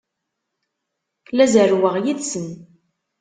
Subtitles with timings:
[1.31, 2.47] La zerrweɣ yid-sen.